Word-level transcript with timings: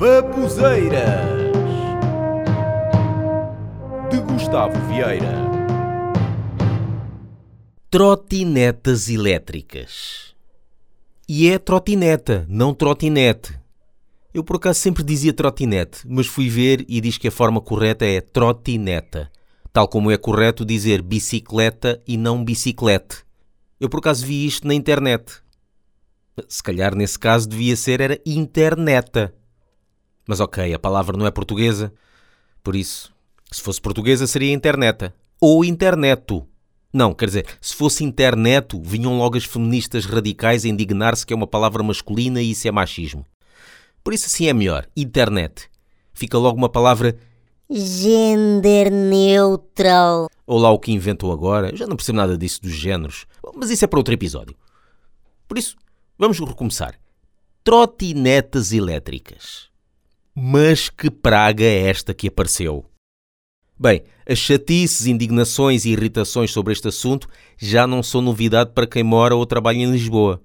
Babuzeiras 0.00 1.28
de 4.10 4.18
Gustavo 4.22 4.72
Vieira. 4.88 5.34
Trotinetas 7.90 9.10
elétricas. 9.10 10.34
E 11.28 11.50
é 11.50 11.58
trotineta, 11.58 12.46
não 12.48 12.72
trotinete. 12.72 13.60
Eu 14.32 14.42
por 14.42 14.56
acaso 14.56 14.80
sempre 14.80 15.04
dizia 15.04 15.34
trotinete, 15.34 16.08
mas 16.08 16.26
fui 16.26 16.48
ver 16.48 16.82
e 16.88 16.98
diz 17.02 17.18
que 17.18 17.28
a 17.28 17.30
forma 17.30 17.60
correta 17.60 18.06
é 18.06 18.22
trotineta. 18.22 19.30
Tal 19.70 19.86
como 19.86 20.10
é 20.10 20.16
correto 20.16 20.64
dizer 20.64 21.02
bicicleta 21.02 22.00
e 22.08 22.16
não 22.16 22.42
biciclete. 22.42 23.18
Eu 23.78 23.90
por 23.90 23.98
acaso 23.98 24.24
vi 24.24 24.46
isto 24.46 24.66
na 24.66 24.72
internet. 24.72 25.42
Se 26.48 26.62
calhar 26.62 26.94
nesse 26.94 27.18
caso 27.18 27.46
devia 27.46 27.76
ser 27.76 28.00
era 28.00 28.18
interneta. 28.24 29.38
Mas 30.30 30.38
ok, 30.38 30.72
a 30.72 30.78
palavra 30.78 31.16
não 31.16 31.26
é 31.26 31.30
portuguesa, 31.32 31.92
por 32.62 32.76
isso, 32.76 33.12
se 33.50 33.60
fosse 33.60 33.80
portuguesa 33.80 34.28
seria 34.28 34.52
interneta. 34.52 35.12
Ou 35.40 35.64
interneto. 35.64 36.46
Não, 36.92 37.12
quer 37.12 37.26
dizer, 37.26 37.46
se 37.60 37.74
fosse 37.74 38.04
interneto, 38.04 38.80
vinham 38.80 39.18
logo 39.18 39.36
as 39.36 39.42
feministas 39.42 40.06
radicais 40.06 40.64
a 40.64 40.68
indignar-se 40.68 41.26
que 41.26 41.32
é 41.32 41.36
uma 41.36 41.48
palavra 41.48 41.82
masculina 41.82 42.40
e 42.40 42.52
isso 42.52 42.68
é 42.68 42.70
machismo. 42.70 43.26
Por 44.04 44.14
isso 44.14 44.26
assim 44.26 44.46
é 44.46 44.52
melhor, 44.52 44.86
internet. 44.96 45.68
Fica 46.12 46.38
logo 46.38 46.56
uma 46.56 46.68
palavra 46.68 47.18
Gender 47.68 48.88
neutral. 48.92 50.30
ou 50.46 50.58
lá 50.60 50.70
o 50.70 50.78
que 50.78 50.92
inventou 50.92 51.32
agora. 51.32 51.70
Eu 51.70 51.76
já 51.76 51.88
não 51.88 51.96
percebo 51.96 52.18
nada 52.18 52.38
disso 52.38 52.62
dos 52.62 52.70
géneros. 52.70 53.26
Mas 53.56 53.68
isso 53.70 53.84
é 53.84 53.88
para 53.88 53.98
outro 53.98 54.14
episódio. 54.14 54.54
Por 55.48 55.58
isso, 55.58 55.74
vamos 56.16 56.38
recomeçar. 56.38 56.94
Trotinetas 57.64 58.72
elétricas. 58.72 59.69
Mas 60.42 60.88
que 60.88 61.10
praga 61.10 61.62
é 61.62 61.86
esta 61.90 62.14
que 62.14 62.28
apareceu? 62.28 62.86
Bem, 63.78 64.04
as 64.26 64.38
chatices, 64.38 65.04
indignações 65.04 65.84
e 65.84 65.90
irritações 65.90 66.50
sobre 66.50 66.72
este 66.72 66.88
assunto 66.88 67.28
já 67.58 67.86
não 67.86 68.02
são 68.02 68.22
novidade 68.22 68.70
para 68.72 68.86
quem 68.86 69.02
mora 69.02 69.36
ou 69.36 69.44
trabalha 69.44 69.76
em 69.76 69.90
Lisboa. 69.92 70.40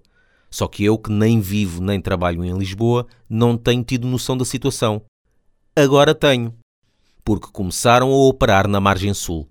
Só 0.51 0.67
que 0.67 0.83
eu, 0.83 0.97
que 0.97 1.09
nem 1.09 1.39
vivo 1.39 1.81
nem 1.81 2.01
trabalho 2.01 2.43
em 2.43 2.57
Lisboa, 2.57 3.07
não 3.29 3.55
tenho 3.55 3.85
tido 3.85 4.05
noção 4.05 4.35
da 4.35 4.43
situação. 4.43 5.01
Agora 5.73 6.13
tenho, 6.13 6.53
porque 7.23 7.47
começaram 7.53 8.11
a 8.11 8.27
operar 8.27 8.67
na 8.67 8.81
margem 8.81 9.13
sul. 9.13 9.47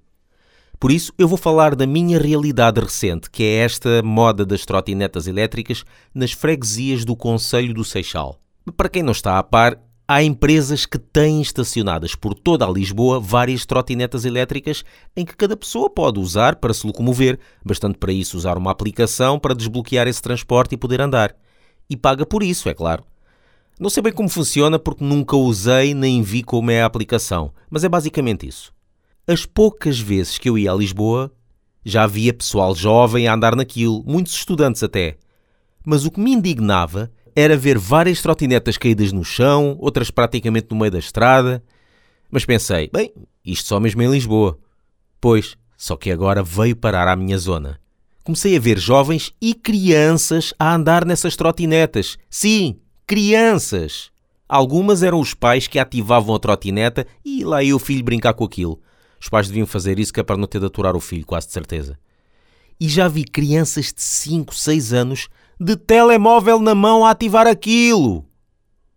Por 0.79 0.93
isso, 0.93 1.11
eu 1.17 1.27
vou 1.27 1.39
falar 1.39 1.75
da 1.75 1.87
minha 1.87 2.19
realidade 2.19 2.83
recente, 2.83 3.31
que 3.31 3.43
é 3.43 3.61
esta 3.61 4.03
moda 4.03 4.45
das 4.45 4.67
trotinetas 4.67 5.27
elétricas 5.27 5.87
nas 6.15 6.33
freguesias 6.33 7.03
do 7.03 7.17
Conselho 7.17 7.73
do 7.73 7.83
Seixal. 7.83 8.39
Para 8.77 8.91
quem 8.91 9.03
não 9.03 9.13
está 9.13 9.39
a 9.39 9.43
par, 9.43 9.81
há 10.07 10.23
empresas 10.23 10.85
que 10.85 10.99
têm 10.99 11.41
estacionadas 11.41 12.15
por 12.15 12.35
toda 12.35 12.67
a 12.67 12.71
Lisboa 12.71 13.19
várias 13.19 13.65
trotinetas 13.65 14.25
elétricas 14.25 14.85
em 15.17 15.25
que 15.25 15.37
cada 15.37 15.57
pessoa 15.57 15.89
pode 15.89 16.21
usar 16.21 16.57
para 16.57 16.75
se 16.75 16.87
locomover, 16.87 17.39
bastante 17.65 17.99
para 17.99 18.13
isso 18.13 18.37
usar 18.37 18.59
uma 18.59 18.71
aplicação 18.71 19.39
para 19.39 19.55
desbloquear 19.55 20.07
esse 20.07 20.21
transporte 20.21 20.75
e 20.75 20.79
poder 20.79 21.01
andar. 21.01 21.35
E 21.89 21.97
paga 21.97 22.27
por 22.27 22.43
isso, 22.43 22.69
é 22.69 22.75
claro. 22.75 23.05
Não 23.81 23.91
sei 23.91 24.03
bem 24.03 24.13
como 24.13 24.29
funciona 24.29 24.79
porque 24.79 25.05
nunca 25.05 25.37
usei 25.37 25.95
nem 25.95 26.23
vi 26.23 26.43
como 26.43 26.71
é 26.71 26.83
a 26.83 26.87
aplicação, 26.87 27.53
mas 27.69 27.83
é 27.83 27.89
basicamente 27.89 28.47
isso. 28.47 28.73
As 29.27 29.47
poucas 29.47 29.99
vezes 29.99 30.39
que 30.39 30.49
eu 30.49 30.59
ia 30.59 30.71
a 30.71 30.75
Lisboa, 30.75 31.33
já 31.85 32.05
havia 32.05 32.33
pessoal 32.33 32.75
jovem 32.75 33.27
a 33.27 33.35
andar 33.35 33.57
naquilo, 33.57 34.05
muitos 34.07 34.35
estudantes 34.35 34.83
até. 34.83 35.17
Mas 35.85 36.05
o 36.05 36.11
que 36.11 36.21
me 36.21 36.33
indignava 36.33 37.11
era 37.35 37.57
ver 37.57 37.79
várias 37.79 38.23
trotinetas 38.23 38.77
caídas 38.77 39.13
no 39.13 39.25
chão, 39.25 39.77
outras 39.81 40.11
praticamente 40.11 40.69
no 40.71 40.77
meio 40.77 40.93
da 40.93 40.99
estrada. 40.99 41.63
Mas 42.31 42.45
pensei, 42.45 42.91
bem, 42.93 43.13
isto 43.45 43.69
só 43.69 43.81
mesmo 43.81 44.03
em 44.03 44.11
Lisboa. 44.11 44.59
Pois, 45.21 45.57
só 45.77 45.97
que 45.97 46.11
agora 46.11 46.43
veio 46.43 46.77
parar 46.77 47.09
à 47.09 47.17
minha 47.17 47.39
zona. 47.39 47.81
Comecei 48.23 48.57
a 48.57 48.61
ver 48.61 48.79
jovens 48.79 49.33
e 49.41 49.55
crianças 49.55 50.55
a 50.59 50.75
andar 50.75 51.05
nessas 51.05 51.37
trotinetas. 51.37 52.17
Sim, 52.31 52.79
crianças! 53.07 54.11
Algumas 54.49 55.03
eram 55.03 55.21
os 55.21 55.35
pais 55.35 55.67
que 55.67 55.79
ativavam 55.79 56.35
a 56.35 56.39
trotineta 56.39 57.07
e 57.25 57.45
lá 57.45 57.63
ia 57.63 57.75
o 57.75 57.79
filho 57.79 58.05
brincar 58.05 58.35
com 58.35 58.45
aquilo. 58.45 58.81
Os 59.21 59.29
pais 59.29 59.49
deviam 59.49 59.67
fazer 59.67 59.99
isso 59.99 60.13
que 60.13 60.21
é 60.21 60.23
para 60.23 60.37
não 60.37 60.47
ter 60.47 60.61
de 60.61 60.67
aturar 60.67 60.95
o 60.95 61.01
filho, 61.01 61.27
quase 61.27 61.47
de 61.47 61.53
certeza. 61.53 61.99
E 62.79 62.89
já 62.89 63.09
vi 63.09 63.25
crianças 63.25 63.93
de 63.93 64.03
5, 64.03 64.55
6 64.55 64.93
anos 64.93 65.29
de 65.61 65.77
telemóvel 65.77 66.61
na 66.61 66.75
mão 66.75 67.05
a 67.05 67.11
ativar 67.11 67.47
aquilo. 67.47 68.25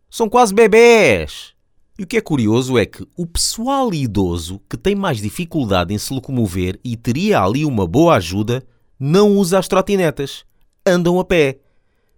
São 0.09 0.29
quase 0.29 0.53
bebés. 0.53 1.53
E 2.00 2.03
o 2.03 2.07
que 2.07 2.18
é 2.18 2.22
curioso 2.22 2.78
é 2.78 2.85
que 2.85 3.06
o 3.16 3.25
pessoal 3.25 3.94
idoso 3.94 4.62
que 4.69 4.78
tem 4.78 4.96
mais 4.96 5.17
dificuldade 5.17 5.94
em 5.94 5.97
se 5.97 6.13
locomover 6.13 6.79
e 6.84 6.96
teria 6.96 7.41
ali 7.41 7.66
uma 7.66 7.88
boa 7.88 8.16
ajuda 8.16 8.63
não 9.00 9.35
usa 9.38 9.59
as 9.59 9.67
trotinetas. 9.67 10.46
Andam 10.85 11.19
a 11.19 11.25
pé. 11.25 11.59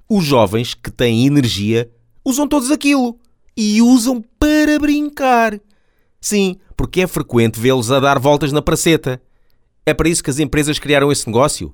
Os 0.10 0.26
jovens 0.26 0.74
que 0.74 0.92
têm 0.92 1.26
energia 1.26 1.90
usam 2.26 2.48
todos 2.48 2.72
aquilo 2.72 3.18
e 3.56 3.82
usam 3.82 4.24
para 4.38 4.80
brincar. 4.80 5.60
Sim, 6.20 6.58
porque 6.76 7.02
é 7.02 7.08
frequente 7.08 7.60
vê-los 7.60 7.92
a 7.92 8.00
dar 8.00 8.20
voltas 8.20 8.52
na 8.52 8.62
praceta. 8.62 9.22
É 9.86 9.94
para 9.94 10.10
isso 10.10 10.24
que 10.24 10.30
as 10.30 10.40
empresas 10.40 10.78
criaram 10.78 11.12
esse 11.12 11.26
negócio? 11.28 11.74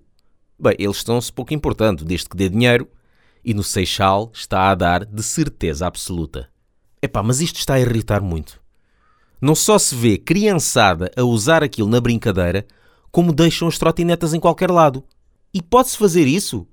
Bem, 0.57 0.75
eles 0.79 0.97
estão-se 0.97 1.31
pouco 1.31 1.53
importando, 1.53 2.05
desde 2.05 2.29
que 2.29 2.37
dê 2.37 2.47
dinheiro. 2.47 2.87
E 3.43 3.53
no 3.53 3.63
Seixal 3.63 4.31
está 4.33 4.71
a 4.71 4.75
dar 4.75 5.05
de 5.05 5.21
certeza 5.21 5.85
absoluta. 5.85 6.49
Epá, 7.01 7.21
mas 7.21 7.41
isto 7.41 7.57
está 7.57 7.75
a 7.75 7.79
irritar 7.79 8.21
muito. 8.21 8.59
Não 9.41 9.53
só 9.53 9.77
se 9.77 9.93
vê 9.93 10.17
criançada 10.17 11.11
a 11.15 11.23
usar 11.23 11.61
aquilo 11.61 11.89
na 11.89 11.99
brincadeira, 11.99 12.65
como 13.11 13.33
deixam 13.33 13.67
as 13.67 13.77
trotinetas 13.77 14.33
em 14.33 14.39
qualquer 14.39 14.71
lado. 14.71 15.03
E 15.53 15.61
pode-se 15.61 15.97
fazer 15.97 16.25
isso? 16.25 16.65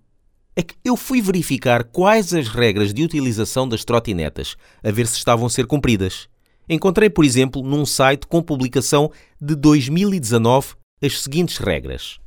É 0.55 0.63
que 0.63 0.75
eu 0.85 0.97
fui 0.97 1.21
verificar 1.21 1.85
quais 1.85 2.33
as 2.33 2.49
regras 2.49 2.95
de 2.95 3.05
utilização 3.05 3.69
das 3.69 3.85
trotinetas, 3.85 4.57
a 4.83 4.91
ver 4.91 5.07
se 5.07 5.17
estavam 5.17 5.47
a 5.47 5.51
ser 5.51 5.67
cumpridas. 5.67 6.29
Encontrei, 6.69 7.11
por 7.11 7.25
exemplo, 7.25 7.63
num 7.63 7.85
site 7.85 8.27
com 8.27 8.41
publicação 8.43 9.11
de 9.41 9.55
2019 9.55 10.75
as 11.03 11.21
seguintes 11.21 11.59
regras. 11.59 12.22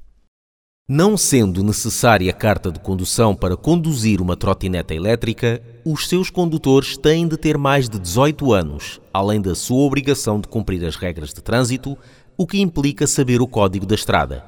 Não 0.88 1.18
sendo 1.18 1.63
necessária 1.63 2.31
carta 2.31 2.72
de 2.72 2.79
condução 2.79 3.34
para 3.34 3.57
conduzir 3.57 4.22
uma 4.22 4.38
trotineta 4.38 4.94
elétrica, 4.94 5.59
os 5.84 6.07
seus 6.07 6.29
condutores 6.29 6.96
têm 6.96 7.28
de 7.28 7.38
ter 7.38 7.57
mais 7.57 7.90
de 7.90 7.97
18 7.97 8.53
anos, 8.53 9.01
além 9.12 9.41
da 9.41 9.56
sua 9.56 9.79
obrigação 9.79 10.40
de 10.40 10.47
cumprir 10.47 10.85
as 10.85 10.96
regras 10.96 11.34
de 11.34 11.41
trânsito, 11.41 11.97
o 12.38 12.46
que 12.46 12.62
implica 12.62 13.07
saber 13.07 13.41
o 13.41 13.47
código 13.47 13.84
da 13.84 13.96
estrada. 13.96 14.46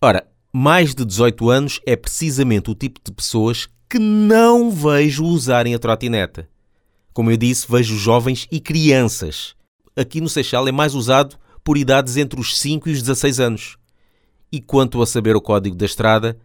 Ora, 0.00 0.24
mais 0.52 0.94
de 0.94 1.04
18 1.04 1.50
anos 1.50 1.80
é 1.84 1.96
precisamente 1.96 2.70
o 2.70 2.76
tipo 2.76 3.00
de 3.04 3.10
pessoas 3.10 3.68
que 3.90 3.98
não 3.98 4.70
vejo 4.70 5.24
usarem 5.24 5.74
a 5.74 5.80
trotineta. 5.80 6.48
Como 7.12 7.28
eu 7.28 7.36
disse, 7.36 7.66
vejo 7.68 7.96
jovens 7.96 8.46
e 8.52 8.60
crianças. 8.60 9.56
Aqui 9.96 10.20
no 10.20 10.28
Seixal 10.28 10.68
é 10.68 10.72
mais 10.72 10.94
usado 10.94 11.36
por 11.64 11.76
idades 11.76 12.16
entre 12.16 12.38
os 12.38 12.56
5 12.56 12.88
e 12.88 12.92
os 12.92 13.02
16 13.02 13.40
anos. 13.40 13.81
E 14.52 14.60
quanto 14.60 15.00
a 15.00 15.06
saber 15.06 15.34
o 15.34 15.40
código 15.40 15.74
da 15.74 15.86
estrada, 15.86 16.38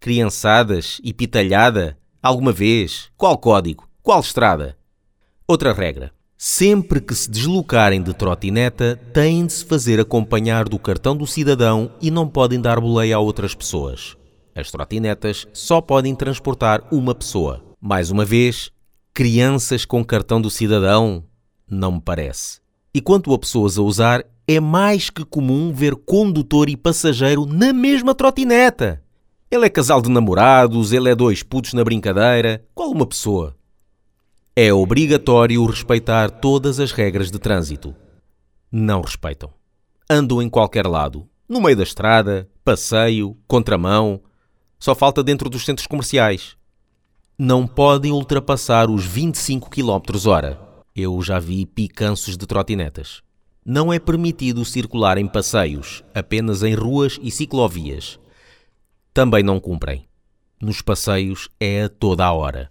criançadas 0.00 0.98
e 1.04 1.12
pitalhada, 1.12 1.98
alguma 2.22 2.52
vez, 2.52 3.10
qual 3.18 3.36
código? 3.36 3.86
Qual 4.02 4.18
estrada? 4.18 4.78
Outra 5.46 5.74
regra. 5.74 6.10
Sempre 6.38 7.02
que 7.02 7.14
se 7.14 7.30
deslocarem 7.30 8.02
de 8.02 8.14
trotineta, 8.14 8.98
têm 9.12 9.44
de 9.44 9.52
se 9.52 9.64
fazer 9.66 10.00
acompanhar 10.00 10.68
do 10.68 10.78
cartão 10.78 11.14
do 11.14 11.26
cidadão 11.26 11.92
e 12.00 12.10
não 12.10 12.26
podem 12.26 12.58
dar 12.58 12.80
boleia 12.80 13.16
a 13.16 13.20
outras 13.20 13.54
pessoas. 13.54 14.16
As 14.54 14.70
trotinetas 14.70 15.46
só 15.52 15.82
podem 15.82 16.14
transportar 16.14 16.82
uma 16.90 17.14
pessoa. 17.14 17.62
Mais 17.78 18.10
uma 18.10 18.24
vez, 18.24 18.70
crianças 19.12 19.84
com 19.84 20.02
cartão 20.02 20.40
do 20.40 20.48
cidadão? 20.48 21.24
Não 21.70 21.92
me 21.92 22.00
parece. 22.00 22.60
E 22.94 23.02
quanto 23.02 23.34
a 23.34 23.38
pessoas 23.38 23.76
a 23.76 23.82
usar, 23.82 24.24
é 24.46 24.60
mais 24.60 25.08
que 25.08 25.24
comum 25.24 25.72
ver 25.72 25.96
condutor 25.96 26.68
e 26.68 26.76
passageiro 26.76 27.46
na 27.46 27.72
mesma 27.72 28.14
trotineta. 28.14 29.02
Ele 29.50 29.66
é 29.66 29.70
casal 29.70 30.02
de 30.02 30.10
namorados, 30.10 30.92
ele 30.92 31.08
é 31.08 31.14
dois 31.14 31.42
putos 31.42 31.72
na 31.72 31.84
brincadeira. 31.84 32.64
Qual 32.74 32.90
uma 32.90 33.06
pessoa? 33.06 33.56
É 34.54 34.72
obrigatório 34.72 35.64
respeitar 35.64 36.30
todas 36.30 36.78
as 36.78 36.92
regras 36.92 37.30
de 37.30 37.38
trânsito. 37.38 37.94
Não 38.70 39.00
respeitam. 39.00 39.50
Andam 40.08 40.42
em 40.42 40.48
qualquer 40.48 40.86
lado. 40.86 41.26
No 41.48 41.60
meio 41.60 41.76
da 41.76 41.82
estrada, 41.82 42.48
passeio, 42.64 43.36
contramão. 43.46 44.20
Só 44.78 44.94
falta 44.94 45.22
dentro 45.22 45.48
dos 45.48 45.64
centros 45.64 45.86
comerciais. 45.86 46.56
Não 47.38 47.66
podem 47.66 48.12
ultrapassar 48.12 48.90
os 48.90 49.04
25 49.04 49.70
km 49.70 50.28
hora. 50.28 50.60
Eu 50.94 51.20
já 51.22 51.38
vi 51.38 51.64
picanços 51.66 52.36
de 52.36 52.46
trotinetas. 52.46 53.22
Não 53.66 53.90
é 53.90 53.98
permitido 53.98 54.62
circular 54.62 55.16
em 55.16 55.26
passeios, 55.26 56.04
apenas 56.14 56.62
em 56.62 56.74
ruas 56.74 57.18
e 57.22 57.30
ciclovias. 57.30 58.18
Também 59.14 59.42
não 59.42 59.58
cumprem. 59.58 60.06
Nos 60.60 60.82
passeios 60.82 61.48
é 61.58 61.84
a 61.84 61.88
toda 61.88 62.26
a 62.26 62.32
hora. 62.34 62.70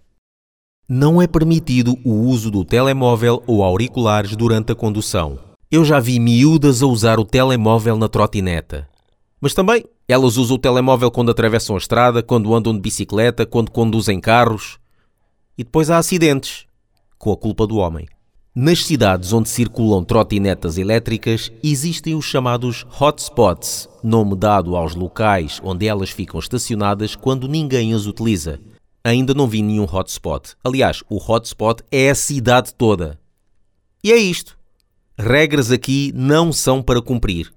Não 0.88 1.20
é 1.20 1.26
permitido 1.26 1.98
o 2.04 2.12
uso 2.12 2.48
do 2.48 2.64
telemóvel 2.64 3.42
ou 3.44 3.64
auriculares 3.64 4.36
durante 4.36 4.70
a 4.70 4.74
condução. 4.76 5.36
Eu 5.68 5.84
já 5.84 5.98
vi 5.98 6.20
miúdas 6.20 6.80
a 6.80 6.86
usar 6.86 7.18
o 7.18 7.24
telemóvel 7.24 7.96
na 7.96 8.08
trotineta. 8.08 8.88
Mas 9.40 9.52
também 9.52 9.84
elas 10.06 10.36
usam 10.36 10.54
o 10.54 10.60
telemóvel 10.60 11.10
quando 11.10 11.32
atravessam 11.32 11.74
a 11.74 11.78
estrada, 11.78 12.22
quando 12.22 12.54
andam 12.54 12.72
de 12.72 12.80
bicicleta, 12.80 13.44
quando 13.44 13.72
conduzem 13.72 14.20
carros. 14.20 14.78
E 15.58 15.64
depois 15.64 15.90
há 15.90 15.98
acidentes, 15.98 16.66
com 17.18 17.32
a 17.32 17.36
culpa 17.36 17.66
do 17.66 17.78
homem. 17.78 18.06
Nas 18.56 18.84
cidades 18.84 19.32
onde 19.32 19.48
circulam 19.48 20.04
trotinetas 20.04 20.78
elétricas, 20.78 21.50
existem 21.60 22.14
os 22.14 22.24
chamados 22.24 22.86
hotspots, 23.00 23.88
nome 24.00 24.36
dado 24.36 24.76
aos 24.76 24.94
locais 24.94 25.60
onde 25.64 25.88
elas 25.88 26.10
ficam 26.10 26.38
estacionadas 26.38 27.16
quando 27.16 27.48
ninguém 27.48 27.92
as 27.92 28.06
utiliza. 28.06 28.60
Ainda 29.02 29.34
não 29.34 29.48
vi 29.48 29.60
nenhum 29.60 29.88
hotspot. 29.92 30.54
Aliás, 30.62 31.02
o 31.10 31.16
hotspot 31.16 31.82
é 31.90 32.10
a 32.10 32.14
cidade 32.14 32.72
toda. 32.76 33.18
E 34.04 34.12
é 34.12 34.16
isto. 34.16 34.56
Regras 35.18 35.72
aqui 35.72 36.12
não 36.14 36.52
são 36.52 36.80
para 36.80 37.02
cumprir. 37.02 37.52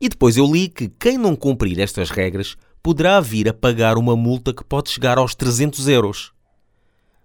E 0.00 0.08
depois 0.08 0.38
eu 0.38 0.50
li 0.50 0.66
que 0.66 0.88
quem 0.88 1.18
não 1.18 1.36
cumprir 1.36 1.78
estas 1.78 2.08
regras 2.08 2.56
poderá 2.82 3.20
vir 3.20 3.50
a 3.50 3.52
pagar 3.52 3.98
uma 3.98 4.16
multa 4.16 4.54
que 4.54 4.64
pode 4.64 4.88
chegar 4.88 5.18
aos 5.18 5.34
300 5.34 5.88
euros. 5.88 6.31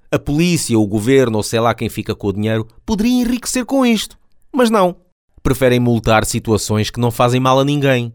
A 0.10 0.18
polícia, 0.18 0.80
o 0.80 0.88
governo 0.88 1.38
ou 1.38 1.44
sei 1.44 1.60
lá 1.60 1.74
quem 1.74 1.90
fica 1.90 2.16
com 2.16 2.28
o 2.28 2.34
dinheiro 2.34 2.68
poderia 2.86 3.22
enriquecer 3.22 3.66
com 3.66 3.86
isto. 3.86 4.18
Mas 4.54 4.70
não. 4.70 4.96
Preferem 5.44 5.80
multar 5.80 6.26
situações 6.26 6.90
que 6.90 7.00
não 7.00 7.12
fazem 7.12 7.40
mal 7.40 7.60
a 7.60 7.66
ninguém. 7.66 8.14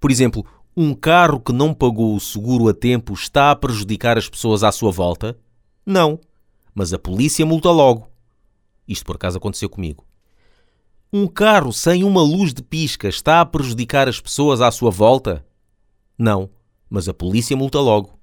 Por 0.00 0.10
exemplo, 0.10 0.44
um 0.76 0.94
carro 0.94 1.38
que 1.38 1.52
não 1.52 1.72
pagou 1.72 2.16
o 2.16 2.20
seguro 2.20 2.68
a 2.68 2.74
tempo 2.74 3.14
está 3.14 3.50
a 3.50 3.56
prejudicar 3.56 4.18
as 4.18 4.28
pessoas 4.28 4.64
à 4.64 4.72
sua 4.72 4.90
volta? 4.90 5.38
Não. 5.86 6.18
Mas 6.74 6.92
a 6.92 6.98
polícia 6.98 7.46
multa 7.46 7.70
logo. 7.70 8.08
Isto 8.88 9.04
por 9.04 9.16
acaso 9.16 9.38
aconteceu 9.38 9.68
comigo. 9.68 10.04
Um 11.12 11.26
carro 11.26 11.72
sem 11.72 12.04
uma 12.04 12.22
luz 12.22 12.54
de 12.54 12.62
pisca 12.62 13.06
está 13.06 13.40
a 13.40 13.46
prejudicar 13.46 14.08
as 14.08 14.18
pessoas 14.18 14.60
à 14.60 14.70
sua 14.70 14.90
volta? 14.90 15.44
Não, 16.18 16.48
mas 16.88 17.08
a 17.08 17.14
polícia 17.14 17.56
multa 17.56 17.78
logo. 17.78 18.18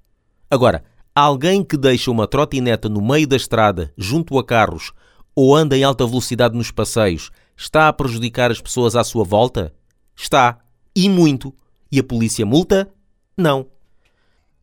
Agora, 0.50 0.84
alguém 1.14 1.64
que 1.64 1.76
deixa 1.76 2.10
uma 2.10 2.26
trotineta 2.26 2.88
no 2.88 3.00
meio 3.00 3.26
da 3.26 3.36
estrada, 3.36 3.92
junto 3.96 4.38
a 4.38 4.44
carros, 4.44 4.92
ou 5.34 5.54
anda 5.54 5.76
em 5.76 5.84
alta 5.84 6.06
velocidade 6.06 6.56
nos 6.56 6.70
passeios, 6.70 7.30
está 7.56 7.88
a 7.88 7.92
prejudicar 7.92 8.50
as 8.50 8.60
pessoas 8.60 8.96
à 8.96 9.04
sua 9.04 9.24
volta? 9.24 9.72
Está. 10.16 10.58
E 10.94 11.08
muito. 11.08 11.54
E 11.90 11.98
a 11.98 12.04
polícia 12.04 12.44
multa? 12.44 12.92
Não. 13.36 13.66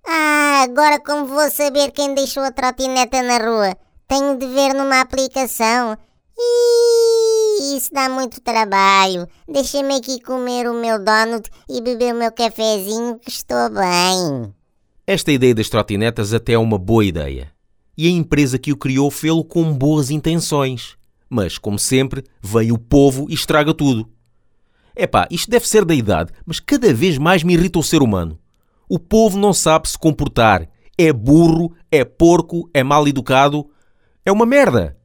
Ah, 0.05 0.63
agora 0.63 0.99
como 0.99 1.25
vou 1.25 1.49
saber 1.49 1.91
quem 1.91 2.13
deixou 2.13 2.43
a 2.43 2.51
trotineta 2.51 3.21
na 3.23 3.37
rua? 3.37 3.75
Tenho 4.07 4.37
de 4.37 4.47
ver 4.47 4.73
numa 4.73 5.01
aplicação. 5.01 5.97
Ih, 6.37 7.75
isso 7.75 7.91
dá 7.91 8.07
muito 8.07 8.39
trabalho. 8.39 9.27
Deixa-me 9.47 9.95
aqui 9.95 10.21
comer 10.21 10.69
o 10.69 10.73
meu 10.73 10.97
donut 10.97 11.49
e 11.67 11.81
beber 11.81 12.13
o 12.13 12.17
meu 12.17 12.31
cafezinho 12.31 13.19
que 13.19 13.29
estou 13.29 13.69
bem. 13.69 14.53
Esta 15.09 15.31
ideia 15.31 15.55
das 15.55 15.69
trotinetas 15.69 16.33
até 16.33 16.51
é 16.51 16.57
uma 16.57 16.77
boa 16.77 17.05
ideia. 17.05 17.53
E 17.97 18.07
a 18.07 18.09
empresa 18.09 18.59
que 18.59 18.73
o 18.73 18.77
criou 18.77 19.09
fê-lo 19.09 19.41
com 19.41 19.71
boas 19.71 20.11
intenções. 20.11 20.97
Mas, 21.29 21.57
como 21.57 21.79
sempre, 21.79 22.25
veio 22.41 22.75
o 22.75 22.77
povo 22.77 23.25
e 23.29 23.33
estraga 23.33 23.73
tudo. 23.73 24.09
Epá, 24.93 25.25
isto 25.31 25.49
deve 25.49 25.65
ser 25.65 25.85
da 25.85 25.95
idade, 25.95 26.33
mas 26.45 26.59
cada 26.59 26.93
vez 26.93 27.17
mais 27.17 27.41
me 27.41 27.53
irrita 27.53 27.79
o 27.79 27.83
ser 27.83 28.01
humano. 28.01 28.37
O 28.89 28.99
povo 28.99 29.39
não 29.39 29.53
sabe 29.53 29.87
se 29.87 29.97
comportar. 29.97 30.67
É 30.97 31.13
burro, 31.13 31.73
é 31.89 32.03
porco, 32.03 32.69
é 32.73 32.83
mal 32.83 33.07
educado. 33.07 33.65
É 34.25 34.31
uma 34.31 34.45
merda. 34.45 34.97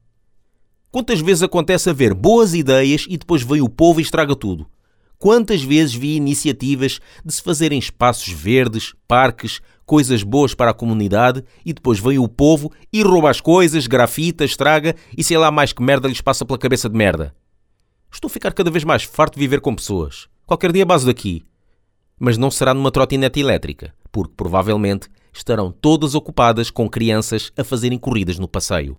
Quantas 0.91 1.21
vezes 1.21 1.45
acontece 1.45 1.89
haver 1.89 2.13
boas 2.13 2.55
ideias 2.55 3.07
e 3.09 3.17
depois 3.17 3.43
vem 3.45 3.63
o 3.63 3.69
povo 3.69 4.01
e 4.01 4.03
estraga 4.03 4.35
tudo? 4.35 4.67
Quantas 5.23 5.63
vezes 5.63 5.95
vi 5.95 6.17
iniciativas 6.17 6.99
de 7.25 7.33
se 7.33 7.41
fazerem 7.41 7.79
espaços 7.79 8.33
verdes, 8.33 8.93
parques, 9.07 9.61
coisas 9.87 10.25
boas 10.25 10.53
para 10.53 10.73
a 10.73 10.75
comunidade 10.75 11.45
e 11.65 11.73
depois 11.73 12.01
vem 12.01 12.19
o 12.19 12.27
povo 12.27 12.73
e 12.93 13.05
rouba 13.05 13.31
as 13.31 13.41
coisas, 13.41 13.87
grafita, 13.87 14.45
estraga 14.45 14.97
e 15.17 15.23
sei 15.23 15.39
lá 15.39 15.49
mais 15.53 15.73
que 15.73 15.81
merda 15.81 16.09
lhes 16.09 16.21
passa 16.21 16.45
pela 16.45 16.59
cabeça 16.59 16.89
de 16.89 16.97
merda. 16.97 17.33
Estou 18.11 18.27
a 18.27 18.33
ficar 18.33 18.53
cada 18.53 18.69
vez 18.69 18.83
mais 18.83 19.05
farto 19.05 19.35
de 19.35 19.41
viver 19.43 19.61
com 19.61 19.77
pessoas. 19.77 20.27
Qualquer 20.45 20.73
dia 20.73 20.85
base 20.85 21.07
daqui. 21.07 21.45
Mas 22.19 22.37
não 22.37 22.51
será 22.51 22.75
numa 22.75 22.91
trotinete 22.91 23.39
elétrica, 23.39 23.95
porque 24.11 24.35
provavelmente 24.37 25.07
estarão 25.33 25.71
todas 25.71 26.17
ocupadas 26.17 26.69
com 26.69 26.91
crianças 26.91 27.53
a 27.57 27.63
fazerem 27.63 27.97
corridas 27.97 28.41
no 28.41 28.49
passeio. 28.49 28.97